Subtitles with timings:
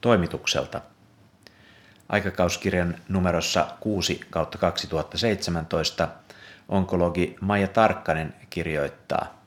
[0.00, 0.80] toimitukselta.
[2.08, 6.08] Aikakauskirjan numerossa 6 kautta 2017
[6.68, 9.40] onkologi Maija Tarkkanen kirjoittaa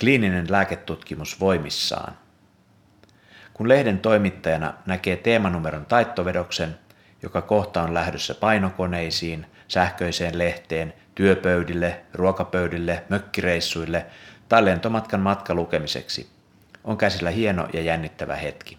[0.00, 2.18] Kliininen lääketutkimus voimissaan.
[3.54, 6.78] Kun lehden toimittajana näkee teemanumeron taittovedoksen,
[7.22, 14.06] joka kohta on lähdössä painokoneisiin, sähköiseen lehteen, työpöydille, ruokapöydille, mökkireissuille
[14.48, 16.30] tai lentomatkan matkalukemiseksi,
[16.84, 18.78] on käsillä hieno ja jännittävä hetki.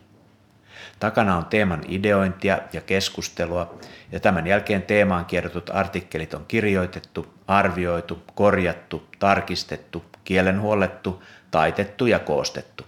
[1.00, 3.79] Takana on teeman ideointia ja keskustelua,
[4.11, 12.19] ja tämän jälkeen teemaan kirjoitut artikkelit on kirjoitettu, arvioitu, korjattu, tarkistettu, kielen huollettu, taitettu ja
[12.19, 12.86] koostettu.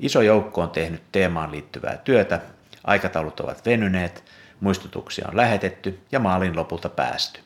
[0.00, 2.40] Iso joukko on tehnyt teemaan liittyvää työtä,
[2.84, 4.24] aikataulut ovat venyneet,
[4.60, 7.40] muistutuksia on lähetetty ja maalin lopulta päästy.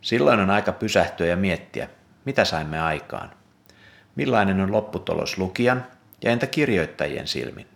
[0.00, 1.88] Silloin on aika pysähtyä ja miettiä,
[2.24, 3.30] mitä saimme aikaan.
[4.16, 5.86] Millainen on lopputulos lukijan
[6.24, 7.66] ja entä kirjoittajien silmin?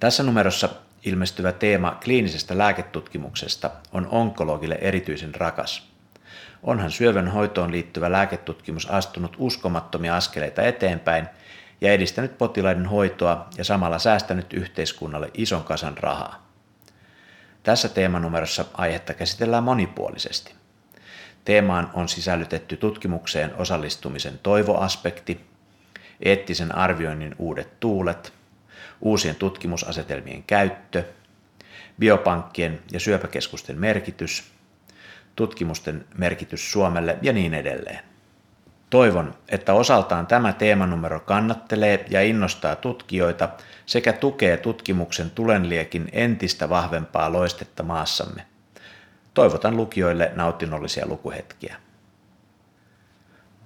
[0.00, 0.68] Tässä numerossa
[1.04, 5.90] ilmestyvä teema kliinisestä lääketutkimuksesta on onkologille erityisen rakas.
[6.62, 11.26] Onhan syövän hoitoon liittyvä lääketutkimus astunut uskomattomia askeleita eteenpäin
[11.80, 16.46] ja edistänyt potilaiden hoitoa ja samalla säästänyt yhteiskunnalle ison kasan rahaa.
[17.62, 20.54] Tässä teemanumerossa aihetta käsitellään monipuolisesti.
[21.44, 25.40] Teemaan on sisällytetty tutkimukseen osallistumisen toivoaspekti,
[26.22, 28.32] eettisen arvioinnin uudet tuulet–
[29.00, 31.04] uusien tutkimusasetelmien käyttö,
[31.98, 34.44] biopankkien ja syöpäkeskusten merkitys,
[35.36, 38.00] tutkimusten merkitys Suomelle ja niin edelleen.
[38.90, 43.48] Toivon, että osaltaan tämä teemanumero kannattelee ja innostaa tutkijoita
[43.86, 48.46] sekä tukee tutkimuksen tulenliekin entistä vahvempaa loistetta maassamme.
[49.34, 51.76] Toivotan lukijoille nautinnollisia lukuhetkiä.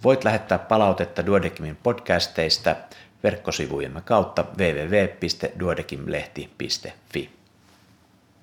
[0.05, 2.77] Voit lähettää palautetta Duodekimin podcasteista
[3.25, 7.44] verkkosivujemme kautta www.duodekimlehti.fi.